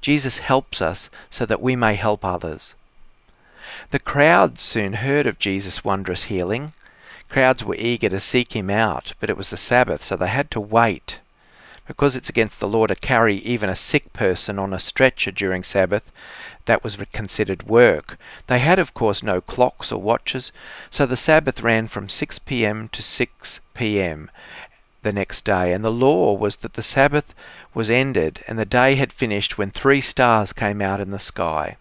Jesus 0.00 0.38
helps 0.38 0.82
us 0.82 1.08
so 1.30 1.46
that 1.46 1.62
we 1.62 1.76
may 1.76 1.94
help 1.94 2.24
others. 2.24 2.74
The 3.90 4.00
crowds 4.00 4.60
soon 4.60 4.94
heard 4.94 5.26
of 5.26 5.38
Jesus' 5.38 5.84
wondrous 5.84 6.24
healing. 6.24 6.72
Crowds 7.28 7.62
were 7.62 7.76
eager 7.76 8.08
to 8.08 8.18
seek 8.18 8.56
him 8.56 8.70
out, 8.70 9.12
but 9.20 9.30
it 9.30 9.36
was 9.36 9.50
the 9.50 9.56
Sabbath, 9.56 10.02
so 10.02 10.16
they 10.16 10.28
had 10.28 10.50
to 10.50 10.60
wait. 10.60 11.20
Because 11.86 12.16
it's 12.16 12.28
against 12.28 12.58
the 12.58 12.68
law 12.68 12.86
to 12.86 12.94
carry 12.94 13.36
even 13.36 13.70
a 13.70 13.76
sick 13.76 14.12
person 14.12 14.58
on 14.58 14.74
a 14.74 14.80
stretcher 14.80 15.30
during 15.30 15.62
Sabbath, 15.62 16.02
that 16.64 16.82
was 16.84 16.98
considered 17.12 17.62
work. 17.62 18.18
They 18.46 18.58
had, 18.58 18.78
of 18.78 18.94
course, 18.94 19.22
no 19.22 19.40
clocks 19.40 19.90
or 19.92 20.02
watches, 20.02 20.52
so 20.90 21.06
the 21.06 21.16
Sabbath 21.16 21.60
ran 21.62 21.88
from 21.88 22.08
6 22.08 22.40
p.m. 22.40 22.88
to 22.88 23.00
6 23.00 23.60
p.m. 23.74 24.30
the 25.02 25.12
next 25.12 25.44
day, 25.44 25.72
and 25.72 25.84
the 25.84 25.92
law 25.92 26.32
was 26.32 26.56
that 26.56 26.72
the 26.72 26.82
Sabbath 26.82 27.34
was 27.72 27.88
ended 27.88 28.42
and 28.48 28.58
the 28.58 28.64
day 28.64 28.96
had 28.96 29.12
finished 29.12 29.56
when 29.56 29.70
three 29.70 30.00
stars 30.00 30.52
came 30.52 30.82
out 30.82 31.00
in 31.00 31.10
the 31.10 31.18
sky. 31.18 31.76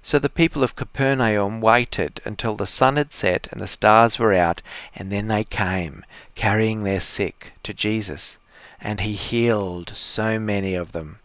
So 0.00 0.18
the 0.18 0.30
people 0.30 0.62
of 0.62 0.76
Capernaum 0.76 1.60
waited 1.60 2.20
until 2.24 2.54
the 2.54 2.66
sun 2.66 2.96
had 2.96 3.12
set 3.12 3.48
and 3.50 3.60
the 3.60 3.66
stars 3.66 4.18
were 4.18 4.32
out, 4.32 4.62
and 4.94 5.10
then 5.10 5.26
they 5.26 5.42
came, 5.42 6.04
carrying 6.36 6.84
their 6.84 7.00
sick, 7.00 7.52
to 7.64 7.74
Jesus, 7.74 8.38
and 8.80 9.00
he 9.00 9.14
healed 9.14 9.92
so 9.94 10.38
many 10.38 10.74
of 10.74 10.92
them. 10.92 11.18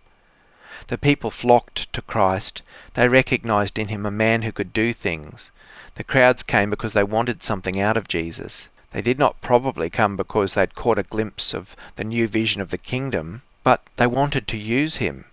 The 0.88 0.98
people 0.98 1.29
flocked 1.29 1.93
to 1.93 2.01
Christ. 2.01 2.62
They 2.96 3.08
recognized 3.08 3.77
in 3.77 3.88
him 3.88 4.05
a 4.05 4.12
man 4.12 4.41
who 4.41 4.51
could 4.51 4.74
do 4.74 4.91
things. 4.91 5.51
The 5.96 6.03
crowds 6.03 6.41
came 6.41 6.72
because 6.72 6.93
they 6.93 7.03
wanted 7.03 7.43
something 7.43 7.79
out 7.79 7.96
of 7.96 8.08
Jesus. 8.08 8.67
They 8.93 9.01
did 9.01 9.17
not 9.17 9.41
probably 9.41 9.89
come 9.89 10.15
because 10.15 10.53
they'd 10.53 10.75
caught 10.75 11.00
a 11.00 11.03
glimpse 11.03 11.55
of 11.55 11.75
the 11.95 12.03
new 12.03 12.27
vision 12.27 12.62
of 12.62 12.69
the 12.69 12.77
kingdom, 12.77 13.41
but 13.63 13.81
they 13.95 14.05
wanted 14.05 14.47
to 14.50 14.57
use 14.57 14.97
him. 14.97 15.25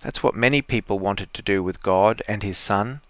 That's 0.00 0.22
what 0.22 0.34
many 0.34 0.60
people 0.60 0.98
wanted 0.98 1.32
to 1.32 1.40
do 1.40 1.62
with 1.62 1.82
God 1.82 2.22
and 2.28 2.42
his 2.42 2.58
Son. 2.58 3.00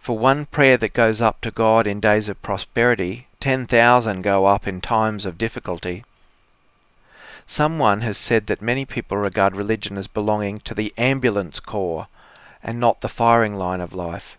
For 0.00 0.18
one 0.18 0.44
prayer 0.44 0.76
that 0.76 0.92
goes 0.92 1.22
up 1.22 1.40
to 1.40 1.50
God 1.50 1.86
in 1.86 1.98
days 1.98 2.28
of 2.28 2.42
prosperity, 2.42 3.26
10,000 3.40 4.20
go 4.20 4.44
up 4.44 4.66
in 4.66 4.82
times 4.82 5.24
of 5.24 5.38
difficulty. 5.38 6.04
Someone 7.46 8.02
has 8.02 8.18
said 8.18 8.48
that 8.48 8.60
many 8.60 8.84
people 8.84 9.16
regard 9.16 9.56
religion 9.56 9.96
as 9.96 10.08
belonging 10.08 10.58
to 10.58 10.74
the 10.74 10.92
ambulance 10.98 11.58
corps 11.58 12.08
and 12.62 12.78
not 12.78 13.00
the 13.00 13.08
firing 13.08 13.54
line 13.54 13.80
of 13.80 13.94
life. 13.94 14.36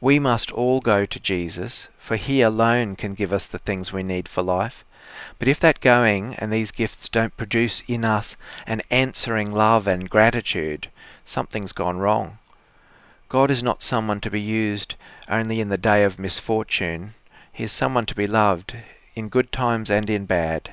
We 0.00 0.18
must 0.18 0.52
all 0.52 0.80
go 0.80 1.04
to 1.04 1.20
Jesus, 1.20 1.88
for 2.08 2.16
He 2.16 2.40
alone 2.40 2.96
can 2.96 3.12
give 3.12 3.34
us 3.34 3.46
the 3.46 3.58
things 3.58 3.92
we 3.92 4.02
need 4.02 4.30
for 4.30 4.42
life. 4.42 4.82
But 5.38 5.46
if 5.46 5.60
that 5.60 5.82
going 5.82 6.34
and 6.36 6.50
these 6.50 6.70
gifts 6.70 7.06
don't 7.10 7.36
produce 7.36 7.82
in 7.86 8.02
us 8.02 8.34
an 8.66 8.80
answering 8.90 9.50
love 9.50 9.86
and 9.86 10.08
gratitude, 10.08 10.88
something's 11.26 11.74
gone 11.74 11.98
wrong. 11.98 12.38
God 13.28 13.50
is 13.50 13.62
not 13.62 13.82
someone 13.82 14.22
to 14.22 14.30
be 14.30 14.40
used 14.40 14.94
only 15.28 15.60
in 15.60 15.68
the 15.68 15.76
day 15.76 16.02
of 16.02 16.18
misfortune. 16.18 17.12
He 17.52 17.64
is 17.64 17.72
someone 17.72 18.06
to 18.06 18.14
be 18.14 18.26
loved 18.26 18.74
in 19.14 19.28
good 19.28 19.52
times 19.52 19.90
and 19.90 20.08
in 20.08 20.24
bad. 20.24 20.72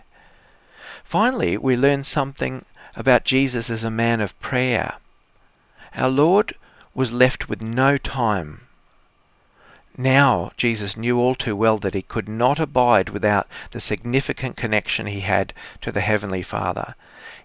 Finally, 1.03 1.57
we 1.57 1.75
learn 1.75 2.05
something 2.05 2.63
about 2.95 3.25
Jesus 3.25 3.69
as 3.69 3.83
a 3.83 3.91
man 3.91 4.21
of 4.21 4.39
prayer. 4.39 4.93
Our 5.95 6.07
Lord 6.07 6.55
was 6.93 7.11
left 7.11 7.49
with 7.49 7.61
no 7.61 7.97
time. 7.97 8.61
Now, 9.97 10.51
Jesus 10.57 10.97
knew 10.97 11.17
all 11.17 11.35
too 11.35 11.55
well 11.55 11.77
that 11.77 11.93
he 11.93 12.01
could 12.01 12.27
not 12.27 12.59
abide 12.59 13.07
without 13.07 13.47
the 13.71 13.79
significant 13.79 14.57
connection 14.57 15.05
he 15.05 15.21
had 15.21 15.53
to 15.79 15.89
the 15.89 16.01
Heavenly 16.01 16.43
Father. 16.43 16.95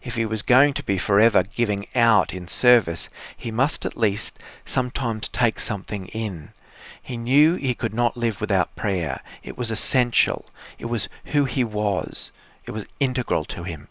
If 0.02 0.16
he 0.16 0.26
was 0.26 0.42
going 0.42 0.74
to 0.74 0.82
be 0.82 0.98
forever 0.98 1.44
giving 1.44 1.86
out 1.94 2.34
in 2.34 2.48
service, 2.48 3.08
he 3.36 3.52
must 3.52 3.86
at 3.86 3.96
least 3.96 4.40
sometimes 4.64 5.28
take 5.28 5.60
something 5.60 6.08
in. 6.08 6.50
He 7.00 7.16
knew 7.16 7.54
he 7.54 7.72
could 7.72 7.94
not 7.94 8.16
live 8.16 8.40
without 8.40 8.74
prayer. 8.74 9.20
It 9.44 9.56
was 9.56 9.70
essential. 9.70 10.44
It 10.76 10.86
was 10.86 11.08
who 11.26 11.44
he 11.44 11.62
was. 11.62 12.32
It 12.66 12.72
was 12.72 12.86
integral 12.98 13.44
to 13.44 13.62
him. 13.62 13.86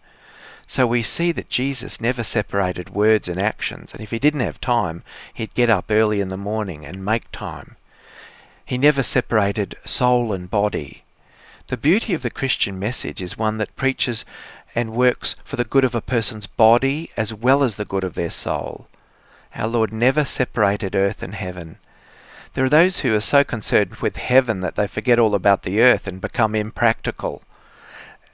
So 0.67 0.85
we 0.85 1.01
see 1.01 1.31
that 1.31 1.49
Jesus 1.49 2.01
never 2.01 2.25
separated 2.25 2.89
words 2.89 3.29
and 3.29 3.39
actions, 3.39 3.93
and 3.93 4.01
if 4.01 4.11
he 4.11 4.19
didn't 4.19 4.41
have 4.41 4.59
time, 4.59 5.03
he'd 5.33 5.53
get 5.53 5.69
up 5.69 5.85
early 5.89 6.19
in 6.19 6.27
the 6.27 6.35
morning 6.35 6.85
and 6.85 7.05
make 7.05 7.31
time. 7.31 7.77
He 8.69 8.77
never 8.77 9.01
separated 9.01 9.75
soul 9.83 10.31
and 10.31 10.47
body. 10.47 11.03
The 11.69 11.75
beauty 11.75 12.13
of 12.13 12.21
the 12.21 12.29
Christian 12.29 12.77
message 12.77 13.19
is 13.19 13.35
one 13.35 13.57
that 13.57 13.75
preaches 13.75 14.25
and 14.75 14.93
works 14.93 15.35
for 15.43 15.55
the 15.55 15.63
good 15.63 15.83
of 15.83 15.95
a 15.95 16.01
person's 16.01 16.45
body 16.45 17.09
as 17.17 17.33
well 17.33 17.63
as 17.63 17.77
the 17.77 17.83
good 17.85 18.03
of 18.03 18.13
their 18.13 18.29
soul. 18.29 18.87
Our 19.55 19.67
Lord 19.67 19.91
never 19.91 20.23
separated 20.23 20.95
earth 20.95 21.23
and 21.23 21.33
heaven. 21.33 21.79
There 22.53 22.63
are 22.63 22.69
those 22.69 22.99
who 22.99 23.15
are 23.15 23.21
so 23.21 23.43
concerned 23.43 23.95
with 23.95 24.17
heaven 24.17 24.59
that 24.59 24.75
they 24.75 24.85
forget 24.85 25.17
all 25.17 25.33
about 25.33 25.63
the 25.63 25.81
earth 25.81 26.05
and 26.05 26.21
become 26.21 26.53
impractical. 26.53 27.41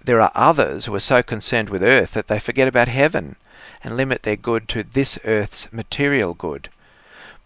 There 0.03 0.19
are 0.19 0.33
others 0.35 0.83
who 0.83 0.95
are 0.95 0.99
so 0.99 1.23
concerned 1.23 1.69
with 1.69 1.81
earth 1.81 2.11
that 2.11 2.27
they 2.27 2.39
forget 2.39 2.67
about 2.67 2.89
heaven 2.89 3.37
and 3.85 3.95
limit 3.95 4.23
their 4.23 4.35
good 4.35 4.67
to 4.67 4.83
this 4.83 5.17
earth's 5.23 5.71
material 5.71 6.33
good. 6.33 6.67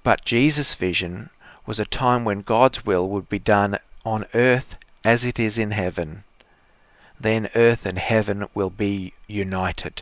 But 0.02 0.26
Jesus' 0.26 0.74
vision 0.74 1.30
was 1.70 1.80
a 1.80 1.86
time 1.86 2.26
when 2.26 2.42
God's 2.42 2.84
will 2.84 3.08
would 3.08 3.30
be 3.30 3.38
done 3.38 3.78
on 4.04 4.26
earth 4.34 4.76
as 5.04 5.24
it 5.24 5.40
is 5.40 5.56
in 5.56 5.70
heaven. 5.70 6.24
Then 7.20 7.48
earth 7.54 7.86
and 7.86 8.00
heaven 8.00 8.48
will 8.56 8.72
be 8.72 9.14
united. 9.28 10.02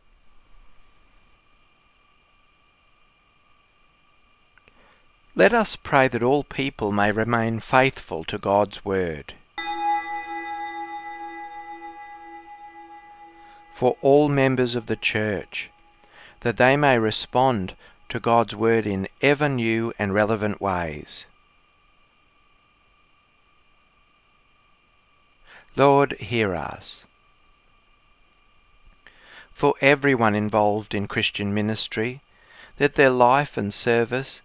Let 5.33 5.53
us 5.53 5.77
pray 5.77 6.09
that 6.09 6.21
all 6.21 6.43
people 6.43 6.91
may 6.91 7.09
remain 7.09 7.61
faithful 7.61 8.25
to 8.25 8.37
God's 8.37 8.83
Word. 8.83 9.33
For 13.73 13.95
all 14.01 14.27
members 14.27 14.75
of 14.75 14.87
the 14.87 14.97
Church, 14.97 15.69
that 16.41 16.57
they 16.57 16.75
may 16.75 16.99
respond 16.99 17.77
to 18.09 18.19
God's 18.19 18.53
Word 18.53 18.85
in 18.85 19.07
ever 19.21 19.47
new 19.47 19.93
and 19.97 20.13
relevant 20.13 20.59
ways. 20.59 21.25
Lord, 25.77 26.11
hear 26.19 26.53
us. 26.53 27.05
For 29.53 29.75
everyone 29.79 30.35
involved 30.35 30.93
in 30.93 31.07
Christian 31.07 31.53
ministry, 31.53 32.21
that 32.75 32.95
their 32.95 33.09
life 33.09 33.55
and 33.55 33.73
service 33.73 34.41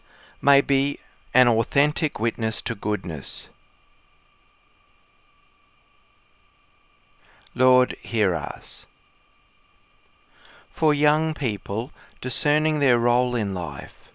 may 0.47 0.61
be 0.61 0.97
an 1.35 1.49
authentic 1.49 2.21
witness 2.21 2.63
to 2.63 2.73
goodness. 2.73 3.49
Lord, 7.53 7.97
hear 8.01 8.33
us. 8.33 8.87
For 10.73 10.95
young 10.95 11.35
people 11.35 11.91
discerning 12.21 12.79
their 12.79 12.97
role 12.97 13.35
in 13.35 13.55
life, 13.55 14.09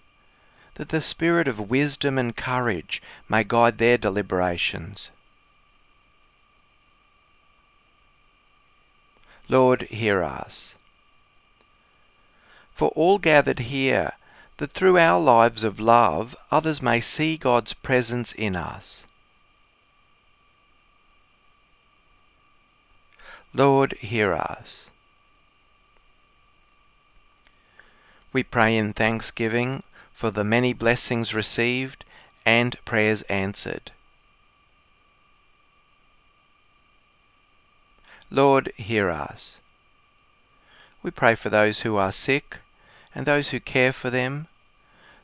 that 0.76 0.88
the 0.88 1.02
spirit 1.02 1.50
of 1.50 1.70
wisdom 1.70 2.18
and 2.18 2.38
courage 2.38 3.02
may 3.28 3.44
guide 3.44 3.78
their 3.78 3.98
deliberations. 3.98 5.10
Lord, 9.50 9.82
hear 9.82 10.24
us. 10.24 10.76
For 12.74 12.88
all 12.96 13.20
gathered 13.20 13.60
here, 13.60 14.14
that 14.62 14.74
through 14.74 14.96
our 14.96 15.20
lives 15.20 15.64
of 15.64 15.80
love, 15.80 16.36
others 16.52 16.84
may 16.84 17.02
see 17.02 17.36
God's 17.36 17.74
presence 17.74 18.32
in 18.32 18.56
us. 18.56 19.04
Lord, 23.56 23.94
hear 23.94 24.36
us. 24.36 24.86
We 28.32 28.44
pray 28.44 28.78
in 28.78 28.94
thanksgiving 28.94 29.82
for 30.14 30.30
the 30.30 30.44
many 30.44 30.74
blessings 30.74 31.34
received 31.34 32.06
and 32.46 32.78
prayers 32.86 33.24
answered. 33.24 33.92
Lord, 38.30 38.72
hear 38.78 39.10
us. 39.10 39.58
We 41.02 41.10
pray 41.10 41.34
for 41.34 41.50
those 41.50 41.80
who 41.80 41.98
are 41.98 42.12
sick 42.12 42.60
and 43.16 43.26
those 43.26 43.50
who 43.50 43.60
care 43.60 43.92
for 43.92 44.12
them, 44.12 44.48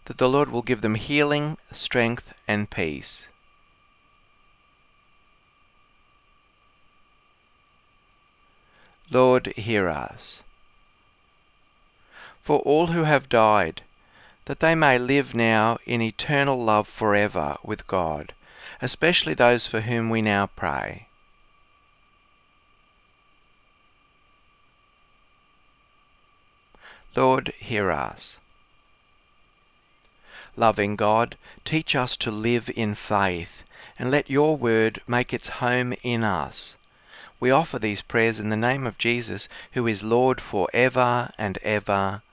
that 0.07 0.17
the 0.17 0.29
Lord 0.29 0.49
will 0.49 0.61
give 0.61 0.79
them 0.79 0.95
healing, 0.95 1.57
strength, 1.69 2.33
and 2.47 2.69
peace. 2.69 3.27
Lord, 9.09 9.47
hear 9.47 9.89
us. 9.89 10.43
For 12.41 12.59
all 12.59 12.87
who 12.87 13.03
have 13.03 13.27
died, 13.27 13.81
that 14.45 14.61
they 14.61 14.75
may 14.75 14.97
live 14.97 15.35
now 15.35 15.77
in 15.85 16.01
eternal 16.01 16.57
love 16.57 16.87
forever 16.87 17.57
with 17.61 17.85
God, 17.85 18.33
especially 18.81 19.33
those 19.33 19.67
for 19.67 19.81
whom 19.81 20.09
we 20.09 20.21
now 20.21 20.47
pray. 20.47 21.07
Lord, 27.13 27.53
hear 27.57 27.91
us. 27.91 28.37
Loving 30.59 30.95
God, 30.95 31.37
teach 31.63 31.95
us 31.95 32.17
to 32.17 32.31
live 32.31 32.69
in 32.75 32.95
faith, 32.95 33.63
and 33.99 34.09
let 34.09 34.29
your 34.29 34.57
word 34.57 34.99
make 35.07 35.31
its 35.31 35.47
home 35.47 35.93
in 36.01 36.23
us. 36.23 36.75
We 37.39 37.51
offer 37.51 37.77
these 37.77 38.01
prayers 38.01 38.39
in 38.39 38.49
the 38.49 38.57
name 38.57 38.87
of 38.87 38.97
Jesus, 38.97 39.47
who 39.73 39.85
is 39.85 40.01
Lord 40.01 40.41
for 40.41 40.67
ever 40.73 41.31
and 41.37 41.59
ever. 41.59 42.23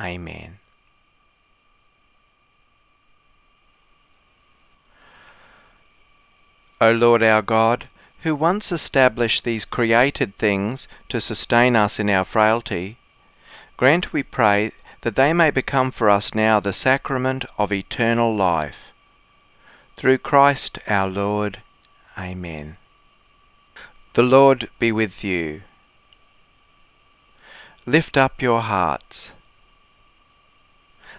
Amen. 0.00 0.58
O 6.80 6.90
Lord 6.90 7.22
our 7.22 7.42
God, 7.42 7.88
who 8.22 8.34
once 8.34 8.72
established 8.72 9.44
these 9.44 9.66
created 9.66 10.38
things 10.38 10.88
to 11.10 11.20
sustain 11.20 11.76
us 11.76 11.98
in 11.98 12.08
our 12.08 12.24
frailty, 12.24 12.96
Grant, 13.76 14.12
we 14.14 14.22
pray, 14.22 14.72
that 15.04 15.16
they 15.16 15.34
may 15.34 15.50
become 15.50 15.90
for 15.90 16.08
us 16.08 16.34
now 16.34 16.58
the 16.58 16.72
sacrament 16.72 17.44
of 17.58 17.70
eternal 17.70 18.34
life. 18.34 18.90
Through 19.96 20.16
Christ 20.16 20.78
our 20.88 21.08
Lord. 21.08 21.60
Amen. 22.16 22.78
The 24.14 24.22
Lord 24.22 24.70
be 24.78 24.92
with 24.92 25.22
you. 25.22 25.62
Lift 27.84 28.16
up 28.16 28.40
your 28.40 28.62
hearts. 28.62 29.30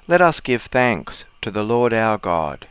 Let 0.08 0.20
us 0.20 0.40
give 0.40 0.64
thanks 0.64 1.26
to 1.44 1.52
the 1.52 1.64
Lord 1.64 1.94
our 1.94 2.18
God. 2.18 2.68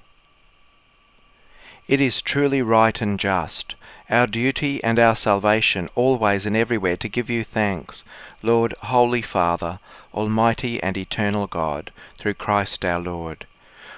It 1.86 2.00
is 2.00 2.22
truly 2.22 2.60
right 2.60 3.00
and 3.00 3.20
just 3.20 3.76
our 4.10 4.26
duty 4.26 4.84
and 4.84 4.98
our 4.98 5.16
salvation 5.16 5.88
always 5.94 6.44
and 6.44 6.54
everywhere 6.54 6.96
to 6.96 7.08
give 7.08 7.30
you 7.30 7.42
thanks, 7.42 8.04
Lord, 8.42 8.74
Holy 8.82 9.22
Father, 9.22 9.78
Almighty 10.12 10.82
and 10.82 10.96
eternal 10.98 11.46
God, 11.46 11.90
through 12.18 12.34
Christ 12.34 12.84
our 12.84 13.00
Lord. 13.00 13.46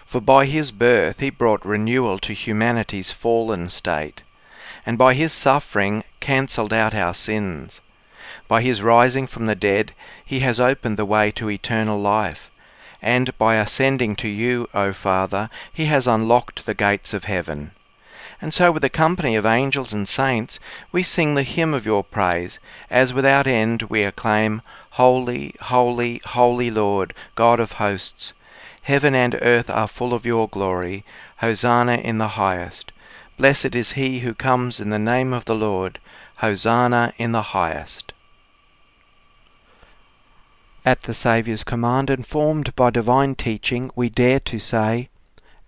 For 0.05 0.21
by 0.21 0.45
his 0.47 0.71
birth 0.71 1.19
he 1.19 1.31
brought 1.31 1.67
renewal 1.67 2.21
to 2.21 2.33
humanity's 2.33 3.11
fallen 3.11 3.69
state, 3.69 4.23
and 4.87 4.97
by 4.97 5.15
his 5.15 5.33
suffering 5.33 6.05
cancelled 6.21 6.73
out 6.73 6.95
our 6.95 7.15
sins. 7.15 7.81
By 8.47 8.63
his 8.63 8.83
rising 8.83 9.27
from 9.27 9.47
the 9.47 9.57
dead 9.57 9.93
he 10.25 10.39
has 10.41 10.61
opened 10.61 10.97
the 10.97 11.05
way 11.05 11.33
to 11.33 11.51
eternal 11.51 12.01
life, 12.01 12.51
and 13.03 13.37
by 13.39 13.57
ascending 13.57 14.15
to 14.17 14.29
you, 14.29 14.69
O 14.73 14.93
Father, 14.93 15.49
he 15.73 15.87
has 15.87 16.07
unlocked 16.07 16.65
the 16.65 16.75
gates 16.75 17.13
of 17.13 17.25
heaven. 17.25 17.73
And 18.43 18.53
so, 18.53 18.71
with 18.71 18.85
a 18.85 18.91
company 18.91 19.35
of 19.35 19.47
angels 19.47 19.95
and 19.95 20.07
saints, 20.07 20.59
we 20.93 21.03
sing 21.03 21.35
the 21.35 21.43
hymn 21.43 21.73
of 21.73 21.87
your 21.87 22.05
praise, 22.05 22.59
as 22.91 23.15
without 23.15 23.47
end 23.47 23.83
we 23.85 24.03
acclaim, 24.03 24.61
Holy, 24.91 25.55
holy, 25.61 26.21
holy 26.25 26.71
Lord, 26.71 27.15
God 27.35 27.61
of 27.61 27.73
hosts. 27.73 28.35
Heaven 28.83 29.15
and 29.15 29.39
earth 29.41 29.71
are 29.71 29.89
full 29.89 30.13
of 30.13 30.27
your 30.27 30.49
glory. 30.49 31.03
Hosanna 31.39 31.95
in 31.95 32.19
the 32.19 32.29
highest. 32.29 32.93
Blessed 33.39 33.75
is 33.75 33.93
he 33.93 34.21
who 34.21 34.35
comes 34.35 34.81
in 34.81 34.91
the 34.91 34.99
name 34.99 35.33
of 35.33 35.47
the 35.47 35.55
Lord. 35.55 35.99
Hosanna 36.37 37.15
in 37.17 37.33
the 37.33 37.43
highest. 37.43 38.13
At 40.85 41.03
the 41.03 41.15
Saviour's 41.15 41.65
command, 41.65 42.11
and 42.11 42.27
formed 42.27 42.77
by 42.77 42.91
divine 42.91 43.35
teaching, 43.35 43.91
we 43.97 44.09
dare 44.09 44.41
to 44.41 44.59
say, 44.59 45.09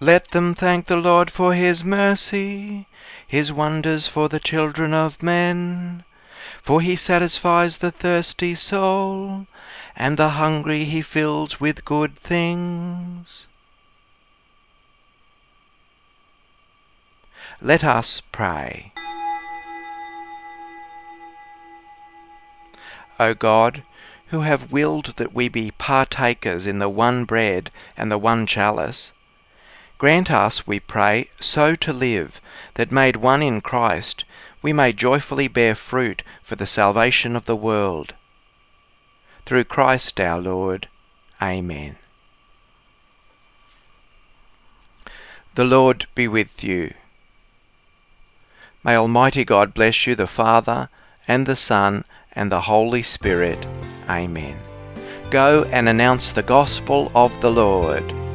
Let 0.00 0.32
them 0.32 0.54
thank 0.54 0.86
the 0.86 0.96
Lord 0.96 1.30
for 1.30 1.54
his 1.54 1.82
mercy, 1.82 2.86
his 3.26 3.50
wonders 3.50 4.06
for 4.06 4.28
the 4.28 4.38
children 4.38 4.92
of 4.92 5.22
men. 5.22 6.04
For 6.60 6.82
he 6.82 6.96
satisfies 6.96 7.78
the 7.78 7.90
thirsty 7.90 8.54
soul, 8.54 9.46
and 9.96 10.18
the 10.18 10.30
hungry 10.30 10.84
he 10.84 11.00
fills 11.00 11.60
with 11.60 11.86
good 11.86 12.14
things. 12.18 13.46
Let 17.62 17.82
us 17.82 18.20
pray. 18.32 18.92
O 23.18 23.32
God, 23.32 23.82
who 24.26 24.42
have 24.42 24.70
willed 24.70 25.14
that 25.16 25.32
we 25.32 25.48
be 25.48 25.70
partakers 25.70 26.66
in 26.66 26.80
the 26.80 26.90
one 26.90 27.24
bread 27.24 27.70
and 27.96 28.12
the 28.12 28.18
one 28.18 28.46
chalice, 28.46 29.12
Grant 29.98 30.30
us, 30.30 30.66
we 30.66 30.78
pray, 30.78 31.30
so 31.40 31.74
to 31.76 31.92
live, 31.92 32.40
that 32.74 32.92
made 32.92 33.16
one 33.16 33.42
in 33.42 33.60
Christ, 33.62 34.24
we 34.60 34.72
may 34.72 34.92
joyfully 34.92 35.48
bear 35.48 35.74
fruit 35.74 36.22
for 36.42 36.56
the 36.56 36.66
salvation 36.66 37.34
of 37.34 37.46
the 37.46 37.56
world. 37.56 38.14
Through 39.46 39.64
Christ 39.64 40.20
our 40.20 40.40
Lord. 40.40 40.88
Amen. 41.40 41.96
The 45.54 45.64
Lord 45.64 46.06
be 46.14 46.28
with 46.28 46.62
you. 46.62 46.92
May 48.84 48.96
Almighty 48.96 49.44
God 49.44 49.72
bless 49.72 50.06
you, 50.06 50.14
the 50.14 50.26
Father, 50.26 50.90
and 51.26 51.46
the 51.46 51.56
Son, 51.56 52.04
and 52.32 52.52
the 52.52 52.60
Holy 52.60 53.02
Spirit. 53.02 53.64
Amen. 54.10 54.58
Go 55.30 55.64
and 55.72 55.88
announce 55.88 56.32
the 56.32 56.42
gospel 56.42 57.10
of 57.14 57.40
the 57.40 57.50
Lord. 57.50 58.25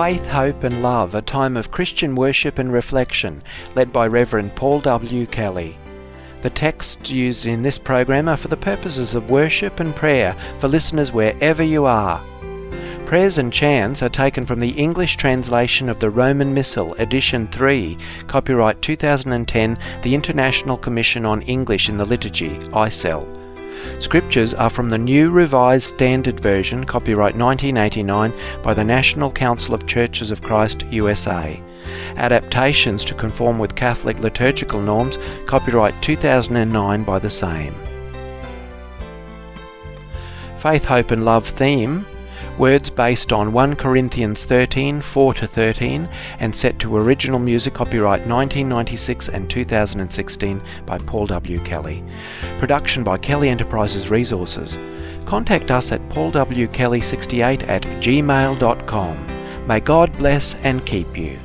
Faith, 0.00 0.28
Hope 0.28 0.64
and 0.64 0.82
Love, 0.82 1.14
a 1.14 1.20
time 1.20 1.58
of 1.58 1.70
Christian 1.70 2.14
worship 2.14 2.58
and 2.58 2.72
reflection, 2.72 3.42
led 3.74 3.92
by 3.92 4.06
Reverend 4.06 4.56
Paul 4.56 4.80
W. 4.80 5.26
Kelly. 5.26 5.76
The 6.40 6.48
texts 6.48 7.10
used 7.10 7.44
in 7.44 7.60
this 7.60 7.76
program 7.76 8.26
are 8.26 8.38
for 8.38 8.48
the 8.48 8.56
purposes 8.56 9.14
of 9.14 9.28
worship 9.28 9.78
and 9.78 9.94
prayer 9.94 10.34
for 10.58 10.68
listeners 10.68 11.12
wherever 11.12 11.62
you 11.62 11.84
are. 11.84 12.22
Prayers 13.04 13.36
and 13.36 13.52
chants 13.52 14.02
are 14.02 14.08
taken 14.08 14.46
from 14.46 14.58
the 14.58 14.70
English 14.70 15.18
translation 15.18 15.90
of 15.90 15.98
the 15.98 16.08
Roman 16.08 16.54
Missal, 16.54 16.94
Edition 16.94 17.46
3, 17.48 17.98
copyright 18.26 18.80
2010, 18.80 19.76
the 20.00 20.14
International 20.14 20.78
Commission 20.78 21.26
on 21.26 21.42
English 21.42 21.90
in 21.90 21.98
the 21.98 22.06
Liturgy, 22.06 22.58
ICEL. 22.72 23.39
Scriptures 23.98 24.54
are 24.54 24.70
from 24.70 24.90
the 24.90 24.98
New 24.98 25.30
Revised 25.30 25.84
Standard 25.94 26.40
Version, 26.40 26.84
copyright 26.84 27.36
1989, 27.36 28.32
by 28.62 28.74
the 28.74 28.84
National 28.84 29.30
Council 29.30 29.74
of 29.74 29.86
Churches 29.86 30.30
of 30.30 30.42
Christ, 30.42 30.84
USA. 30.90 31.60
Adaptations 32.16 33.04
to 33.04 33.14
conform 33.14 33.58
with 33.58 33.74
Catholic 33.74 34.18
liturgical 34.18 34.80
norms, 34.80 35.18
copyright 35.46 36.00
2009 36.02 37.04
by 37.04 37.18
the 37.18 37.30
same. 37.30 37.74
Faith, 40.58 40.84
Hope 40.84 41.10
and 41.10 41.24
Love 41.24 41.46
theme 41.46 42.06
words 42.60 42.90
based 42.90 43.32
on 43.32 43.54
1 43.54 43.74
Corinthians 43.76 44.44
13 44.44 45.00
4 45.00 45.34
to 45.34 45.46
13 45.46 46.06
and 46.38 46.54
set 46.54 46.78
to 46.78 46.94
original 46.94 47.38
music 47.38 47.72
copyright 47.72 48.20
1996 48.26 49.30
and 49.30 49.48
2016 49.48 50.60
by 50.84 50.98
Paul 50.98 51.26
W. 51.26 51.58
Kelly. 51.60 52.04
Production 52.58 53.02
by 53.02 53.16
Kelly 53.16 53.48
Enterprises 53.48 54.10
Resources. 54.10 54.76
Contact 55.24 55.70
us 55.70 55.90
at 55.90 56.06
paulwkelly68 56.10 57.66
at 57.66 57.82
gmail.com. 57.82 59.66
May 59.66 59.80
God 59.80 60.12
bless 60.18 60.54
and 60.62 60.84
keep 60.84 61.16
you. 61.16 61.38